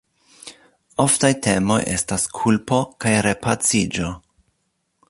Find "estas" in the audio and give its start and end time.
1.97-2.27